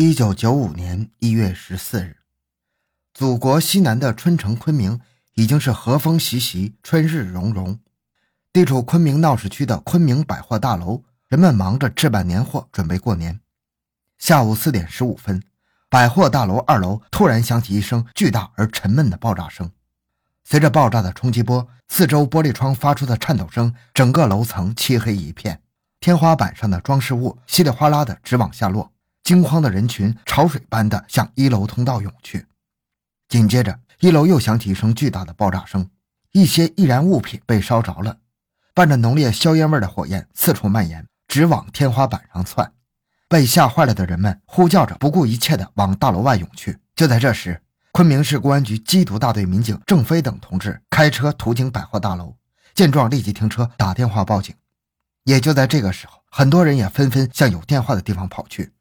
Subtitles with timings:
[0.00, 2.18] 一九九五年一月十四日，
[3.12, 5.00] 祖国西南的春城昆明
[5.34, 7.80] 已经是和风习习，春日融融。
[8.52, 13.40] 地处昆明闹市区的昆明百货大楼，人们忙着置办年货，准备过年。
[14.18, 15.42] 下午四点十五分，
[15.90, 19.68] 百货大楼二楼突然响起一声巨大而沉闷的爆炸声。
[20.44, 25.60] 随着爆炸的冲击波，四周玻璃窗发出的颤抖声，整个楼层漆黑一片，
[25.98, 28.92] 天花板上的装饰物稀里哗啦的直往下落。
[29.28, 32.46] 惊慌的人群潮水般的向一楼通道涌去，
[33.28, 35.90] 紧接着一楼又响起一声巨大的爆炸声，
[36.32, 38.16] 一些易燃物品被烧着了，
[38.72, 42.72] 伴着浓烈硝烟味的火焰四处蔓延，直往天花板上窜。
[43.28, 46.78] 被吓坏了的人们呼叫着，不顾一切的往大楼外涌去。
[46.96, 47.60] 就在这时，
[47.92, 52.34] 昆明市公安局缉毒大队民警郑飞等同志开车途经百货大楼，
[52.74, 54.54] 见状立即停车打电话报警。
[55.24, 58.72] 也就在这个时候，很多人也纷纷向有电话的地方跑去。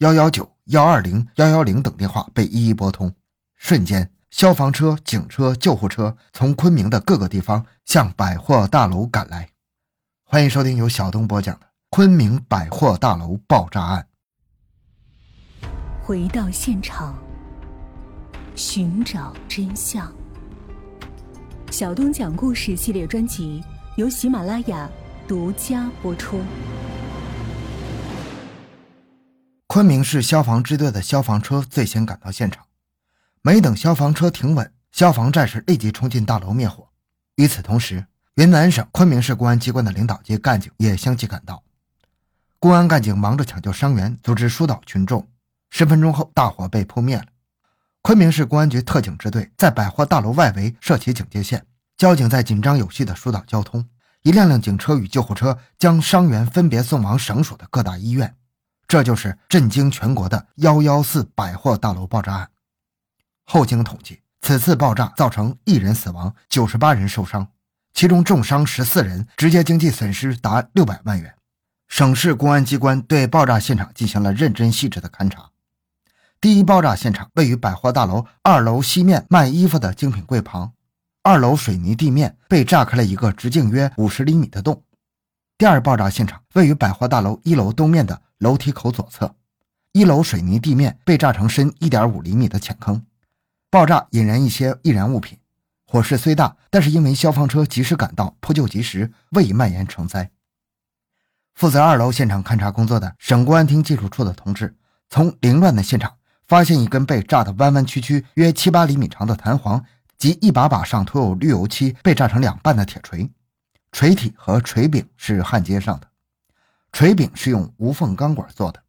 [0.00, 3.14] 幺幺九、幺二零、幺幺零等电话被一一拨通，
[3.54, 9.48] 瞬间，消防车、警车、救护车从昆明的各个地方向百货大楼赶来。
[10.22, 14.06] 欢迎收听由小东播讲的《昆明百货大楼爆炸案》。
[16.02, 17.16] 回到现场，
[18.54, 20.12] 寻找真相。
[21.70, 23.64] 小东讲故事系列专辑
[23.96, 24.90] 由喜马拉雅
[25.26, 26.38] 独家播出。
[29.76, 32.64] 昆明市消防支队的消防车最先赶到现场，
[33.42, 36.88] 没等消防车停稳，消防战士立即冲进大楼灭火。
[37.34, 41.62] 与此同时，云南省昆明市公安机关的领导及干警也相继赶到。
[42.58, 45.28] 公安干警忙着抢救伤员，组织疏导群众。
[45.68, 47.26] 十分钟后，大火被扑灭了。
[48.00, 51.66] 昆明市公安局特警支队在百货大楼外围设起警戒线，
[51.98, 53.86] 交警在紧张有序地疏导交通。
[54.22, 58.34] 一辆辆警车与救护车将伤员分别送往省属的各大医院。
[58.88, 62.50] 这就是震惊全国的幺幺四百货大楼爆炸案。
[63.44, 67.48] 后经统计，此次爆炸造成一人死亡，九十八人受伤，
[67.92, 71.34] 其中重伤十四人，直接经济损失达六百万元。
[71.88, 75.50] 省市公安机关对爆炸现场进行了认真细致的勘查。
[76.40, 80.72] 第一爆炸现场位于百货大楼二楼西面卖衣服的精品柜旁，
[81.22, 84.82] 二楼水泥地面被炸开了一个直径约五十厘米的洞。
[85.58, 88.22] 第二爆炸现场位于百货大楼一楼东面的。
[88.38, 89.34] 楼梯口左侧，
[89.92, 93.02] 一楼水泥地面被炸成深一点五厘米的浅坑，
[93.70, 95.38] 爆炸引燃一些易燃物品。
[95.86, 100.30] 火势虽大，但是因为消防车及时赶到，扑救及时，未蔓延成灾。
[101.54, 104.76] 负责二楼现场勘查工作的省公安厅技术处的同志，
[105.08, 106.12] 从凌乱的现场
[106.46, 109.82] 发现一根被炸得弯弯曲曲、约七八厘米长的弹簧
[110.18, 113.30] 及一把把上涂有绿油漆、被炸成两半的铁锤，
[113.96, 116.08] 锤体和锤柄是焊接上的。
[116.92, 118.82] 锤柄是用无缝钢管做的，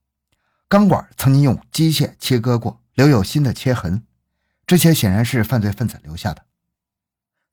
[0.68, 4.04] 钢管曾经用机械切割过，留有新的切痕，
[4.66, 6.44] 这些显然是犯罪分子留下的。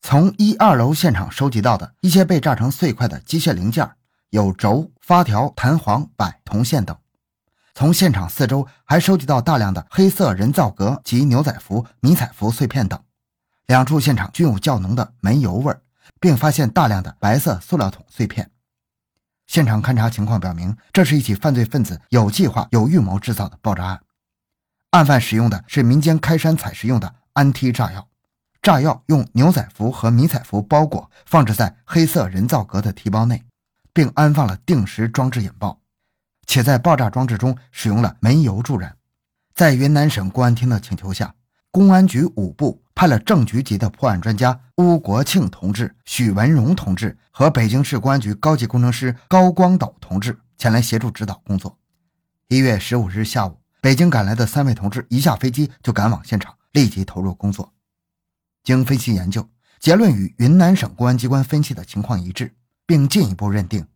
[0.03, 3.89] 从一二楼现场收集到的一些被炸成碎块的机械零件，
[4.31, 6.99] 有轴、发条、弹簧、摆、铜线等。
[7.73, 13.01] 从现场四周还收集到大量的黑色人造革及牛仔服、迷彩服碎片等。
[13.67, 15.73] 两处现场均有较浓的煤油味，
[16.25, 18.51] 并发现大量的白色塑料桶碎片。
[19.47, 24.01] 现场勘查情况表明，这是一起犯罪分子有计划、有预谋制造的爆炸案。
[24.93, 28.09] 案犯使用的是民间开山采石用的安梯炸药，
[28.62, 33.45] 炸药用牛仔服和迷彩服包裹，放置在黑色人造革的提包内，
[33.93, 35.79] 并安放了定时装置引爆，
[36.47, 38.97] 且在爆炸装置中使用了煤油助燃。
[39.55, 41.35] 在云南省公安厅的请求下，
[41.71, 42.83] 公安局五部。
[42.94, 51.78] 派了正局级的破案专家邬国庆同志、许文荣同志和北京市公安局高级工程师高光斗同志前来协助指导工作。
[52.49, 57.72] 一月十五日下午，北京赶来的三位同志一下飞机就赶往现场，立即投入工作。
[58.62, 59.49] 经分析研究，
[59.81, 62.55] 结论与云南省公安机关分析的情况一致，
[62.87, 63.87] 并进一步认定，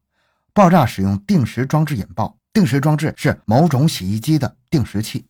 [0.52, 2.36] 爆炸使用定时装置引爆。
[2.52, 5.26] 定时装置是某种洗衣机的定时器。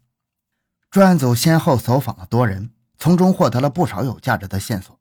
[0.91, 2.71] 专案组先后走访了多人。
[2.99, 4.99] 从中获得了不少有价值的线索。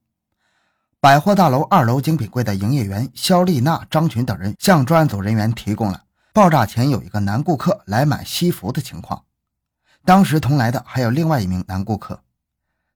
[1.00, 6.04] 百货大楼二楼精品柜的营业员肖丽娜、张群等人向专案组人员提供了
[6.34, 9.24] 爆炸前有一个男顾客来买西服的情况。
[10.06, 12.22] 当时同来的还有另外一名男顾客，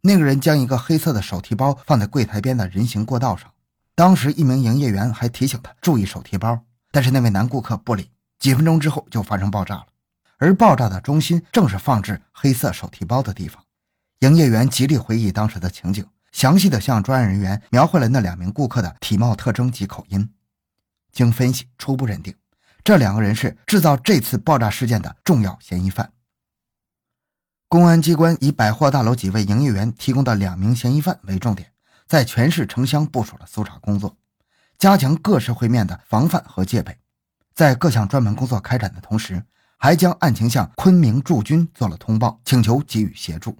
[0.01, 3.51] 那个人将一个黑色的手提包放在柜台边的人行过道上。
[3.93, 6.59] 当时一名营业员还提醒他注意手提包，
[6.91, 8.09] 但是那位男顾客不理。
[8.39, 9.85] 几分钟之后就发生爆炸了，
[10.39, 13.63] 而爆炸的中心正是放置黑色手提包的地方。
[14.21, 20.31] 营业员极力回忆当时的情景，详细的向专案人员描绘了那两名顾客的体貌特征及口音。
[21.11, 22.35] 经分析，初步认定，
[22.83, 26.13] 这两个人是制造这次爆炸事件的重要嫌疑犯。
[27.67, 31.71] 公安机关以百货大楼几位营业员提供的两名嫌疑犯为重点，
[32.05, 34.15] 在全市城乡部署了搜查工作，
[34.77, 36.95] 加强各社会面的防范和戒备。
[37.55, 39.43] 在各项专门工作开展的同时，
[39.79, 43.57] 还将案情向昆明驻军做了通报，请求给予协助。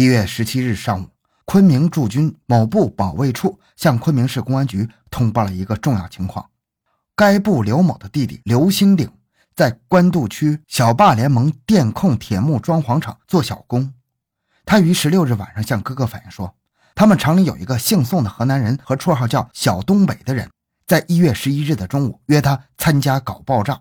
[0.00, 1.10] 一月十七日上午，
[1.44, 6.48] 昆明驻军某部保卫处向昆明市公安局通报了一个重要情况：
[7.14, 9.12] 该部刘某的弟弟刘新鼎。
[9.54, 13.92] 在官渡区小坝联盟电控铁木装潢厂做小工，
[14.64, 16.56] 他于十六日晚上向哥哥反映说，
[16.94, 20.48] 他们厂里有一个姓宋的河南人和绰号叫小东北的人，
[20.86, 23.78] 在一月十一日的中午约他参加搞爆炸，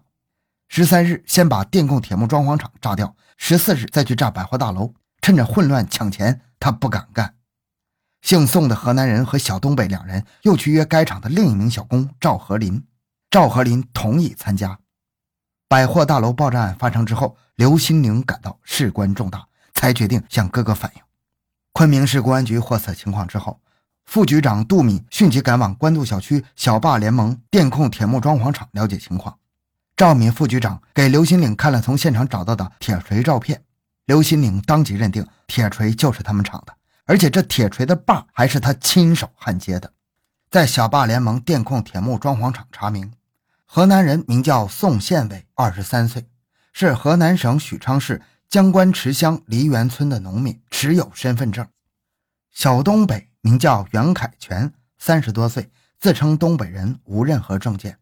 [0.68, 7.36] 十三日先把电控铁木装潢厂炸掉，十四日再去炸百货大楼，趁着混乱抢钱，他不敢干。
[8.22, 12.84] 姓宋的河南人和小东北两人又去约该厂的另一名小工赵和林，
[13.30, 14.80] 赵和林同意参加。
[15.68, 21.02] 百货大楼爆炸案发生之后，刘新宁感到事关重大，才决定向哥哥反映。
[21.72, 23.62] 昆明市公安局获此情况之后，
[24.06, 29.38] 副局长杜敏迅即赶往官渡小区小坝联盟电控铁木装潢厂了解情况。
[29.96, 33.64] 赵敏副局长给刘新岭看了从现场找到的铁锤照片，
[34.10, 36.76] 刘新明当即认定铁锤就是他们厂的，
[37.06, 39.94] 而且这铁锤的把还是他亲手焊接的。
[40.50, 43.14] 在小坝联盟电控铁木装潢厂查明。
[43.66, 46.28] 河南人名叫宋宪伟，二十三岁，
[46.74, 51.68] 是河南省许昌市江关池乡梨园村的农民，持有身份证。
[52.52, 55.70] 小东北名叫袁凯全，三十多岁，
[56.00, 58.00] 自称东北人，无任何证件。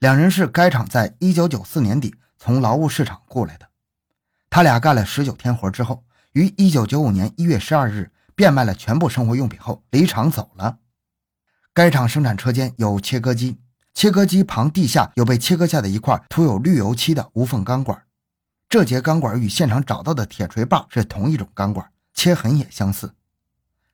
[0.00, 3.69] 两人是该厂在一九九四年底从劳务市场雇来的。
[4.50, 10.78] 他俩干了十九天活之后，于一九九五年一月十二日变卖了全部生活用品后离厂走了。
[11.72, 13.58] 该厂生产车间有切割机。
[13.92, 18.02] 切割机旁地下有被切割下的一块涂有绿油漆的无缝钢管，
[18.68, 23.14] 这节钢管与现场找到的铁锤把是同一种钢管，切痕也相似。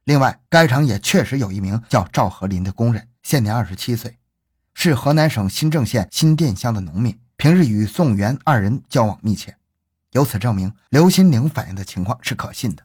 [0.05, 4.19] 另外，该厂也确实有一名叫赵和林的工人，现年二十七岁，
[4.75, 9.57] 是河南省新郑县新店乡的农民，平日与宋元二人交往密切。
[10.17, 12.83] 由此证明，刘新宁反映的情况是可信的。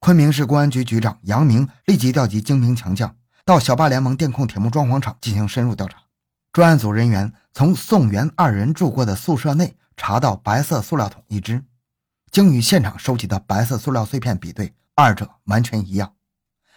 [0.00, 3.16] 昆明市公安局局长杨明立即调集精兵强将
[3.46, 5.96] 到小坝联盟电控铁木装潢厂进行深入调查。
[6.52, 11.64] 专案组人员从宋元二人住过的宿舍内查到白色塑料桶一只，
[12.30, 16.12] 经与现场收集的白色塑料碎片比对，二者完全一样。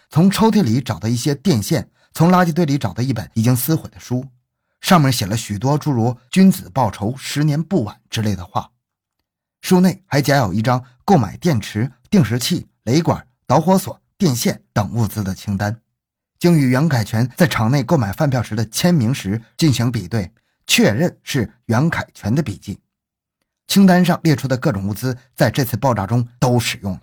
[0.09, 4.25] 从抽屉里找到一些电线，从垃圾堆里找到一本已经撕毁的书，
[4.79, 8.71] 上面写了许多诸如“君子报仇，十年不晚”之类的话。
[9.61, 15.79] 书内还夹有一张购买电池、定时器、雷管、导火索、电线等物资的清单。
[16.39, 20.31] 经与袁凯全在场内购买饭票时的签名时进行比对，
[20.65, 22.79] 确认是袁凯全的笔迹。
[23.67, 27.01] 清单上列出的各种物资在这次爆炸中都使用了。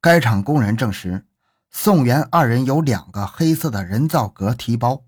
[0.00, 1.24] 该厂工人证实，
[1.70, 5.04] 宋元二人有两个黑色的人造革提包，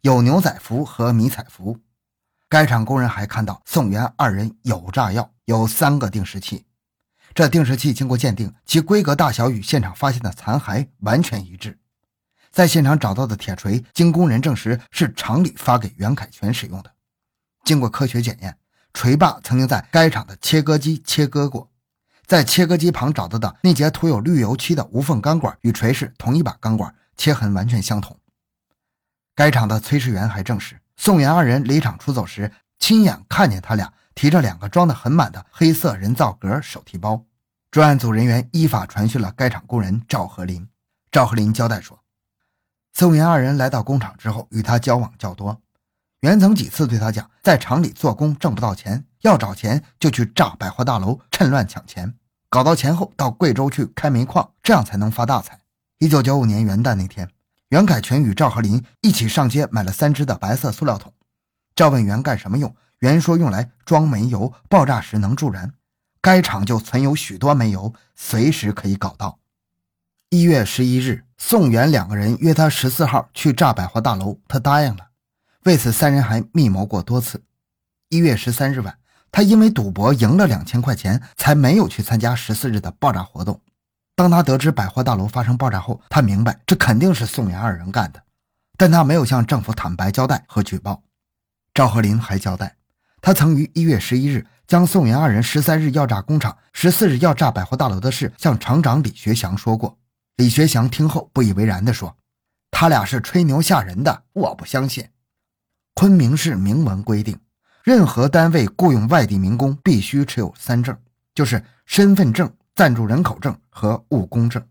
[0.00, 1.80] 有牛仔服和迷彩服。
[2.52, 6.66] 该厂工人还看到宋元二人有炸药，有三个定时器。
[7.32, 11.78] 这定时器经过鉴定，其规格大小与现场发现的残骸完全一致。
[12.50, 16.92] 在现场找到的铁锤，经工人证实是厂里发给袁凯全使用的。
[17.64, 18.58] 经过科学检验，
[18.92, 21.70] 锤把曾经在该厂的切割机切割过。
[22.26, 28.20] 在切割机旁找到的那节涂有绿油漆的无缝钢管，与锤是同一把钢管，切痕完全相同。
[29.34, 37.24] 该厂的炊事员还证实，宋元二人离厂出走时，亲眼看见他俩提着两个装得很满的黑色人造革手提包。
[37.70, 40.68] 专案组人员依法传讯了该厂工人赵和林。
[41.10, 41.98] 赵和林交代说。
[42.92, 45.62] 宋元二人来到工厂之后，与他交往较多。
[46.20, 52.14] 袁曾几次对他讲，在厂里做工挣不到钱，要找钱就去炸百货大楼，趁乱抢钱，
[52.50, 55.58] 搞到钱后到贵州去开煤矿，这样才能发大财。
[55.98, 57.28] 一九九五年元旦那天，
[57.72, 61.14] 袁凯全与赵和林一起上街买了三只的白色塑料桶。
[61.74, 65.72] 赵问袁干什么用，袁说用来装煤油，爆炸时能助燃。
[66.20, 69.38] 该厂就存有许多煤油，随时可以搞到。
[70.28, 71.24] 一月十一日。
[71.38, 75.08] 宋元两个人约他十四号去炸百货大楼，他答应了。
[75.64, 77.42] 为此，三人还密谋过多次。
[78.10, 78.98] 一月十三日晚，
[79.32, 83.62] 他因为赌博赢了两千块钱，才没有去参加十四日的爆炸活动。
[84.22, 88.22] 当他得知百货大楼发生爆炸后，他明白这肯定是宋元二人干的，
[88.78, 91.02] 但他没有向政府坦白交代和举报。
[91.74, 92.76] 赵和林还交代，
[93.20, 99.98] 他曾于一月十一日将宋元二人十三日要炸工厂、十四日要炸百货大楼的事向厂长李学祥说过。
[100.36, 102.16] 李学祥听后不以为然地说
[102.70, 105.04] ：“他俩是吹牛吓人的，我不相信。
[105.94, 107.36] 昆明市明文规定，
[107.82, 110.96] 任何单位雇佣外地民工必须持有三证，
[111.34, 114.62] 就是身份证、暂住人口证和务工证。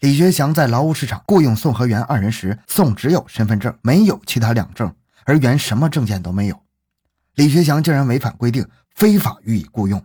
[0.00, 4.94] 李学祥在劳务市场雇佣宋和元二人时，宋只有身份证，没有其他两证，
[5.24, 6.60] 而元什么证件都没有。
[7.36, 10.04] 李学祥竟然违反规定，非法予以雇佣。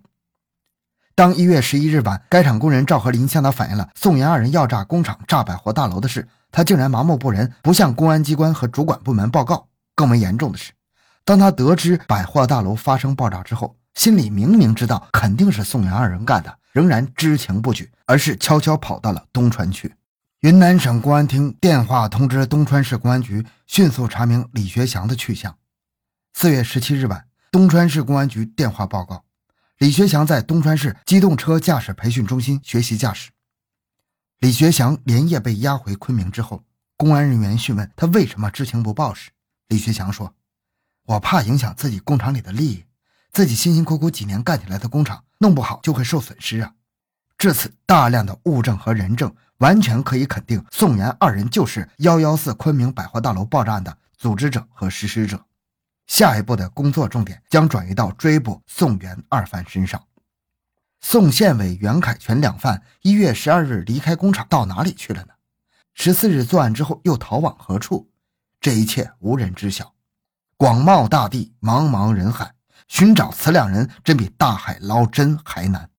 [1.16, 9.68] 当一月十一日晚，该厂工人赵和林向他反映了宋元二人要炸工厂、炸百货大楼的事，他竟然麻木不仁，不向公安机关和主管部门报告。
[9.96, 10.72] 更为严重的是，
[11.26, 19.94] 当他得知百货大楼发生爆炸之后，心里明明知道肯定是宋元二人干的，仍然知情不举，而是悄悄跑到了东川去。
[20.42, 25.58] 云南省公安厅电话通知东川市公安局，迅速查明李学祥的去向。
[26.34, 29.26] 四月十七日晚，东川市公安局电话报告，
[29.80, 33.32] 李学祥在东川市机动车驾驶培训中心学习驾驶。
[34.40, 36.64] 李学祥连夜被押回昆明之后，
[36.96, 39.32] 公安人员询问他为什么知情不报时，
[39.68, 40.34] 李学祥说
[41.04, 42.86] ：“我怕影响自己工厂里的利益，
[43.32, 46.74] 自己辛辛苦苦几年干起来的工厂弄不好就会受损失啊。”
[47.38, 55.46] 至此，大量的物证和人证完全可以肯定，宋元二人就是幺幺四昆明百货大楼爆炸案的组织者和实施者。
[56.08, 60.04] 下一步的工作重点将转移到追捕宋元二犯身上。
[61.00, 65.34] 宋宪伟、袁凯全两犯一月十二日离开工厂到哪里去了呢？
[65.94, 68.10] 十四日作案之后又逃往何处？
[68.60, 69.94] 这一切无人知晓。
[70.58, 72.54] 广袤大地，茫茫人海，
[72.90, 75.90] 寻找此两人真比大海捞针还难。